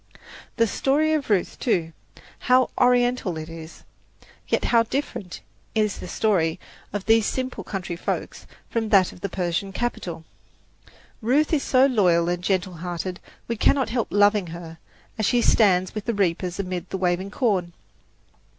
The 0.57 0.65
story 0.65 1.13
of 1.13 1.29
Ruth, 1.29 1.59
too 1.59 1.93
how 2.39 2.71
Oriental 2.75 3.37
it 3.37 3.49
is! 3.49 3.83
Yet 4.47 4.63
how 4.65 4.81
different 4.81 5.41
is 5.75 5.99
the 5.99 6.11
life 6.27 6.57
of 6.91 7.05
these 7.05 7.27
simple 7.27 7.63
country 7.63 7.95
folks 7.95 8.47
from 8.67 8.89
that 8.89 9.11
of 9.11 9.21
the 9.21 9.29
Persian 9.29 9.71
capital! 9.71 10.23
Ruth 11.21 11.53
is 11.53 11.61
so 11.61 11.85
loyal 11.85 12.29
and 12.29 12.43
gentle 12.43 12.77
hearted, 12.77 13.19
we 13.47 13.55
cannot 13.55 13.89
help 13.89 14.07
loving 14.09 14.47
her, 14.47 14.79
as 15.19 15.27
she 15.27 15.39
stands 15.43 15.93
with 15.93 16.05
the 16.05 16.15
reapers 16.15 16.59
amid 16.59 16.89
the 16.89 16.97
waving 16.97 17.29
corn. 17.29 17.73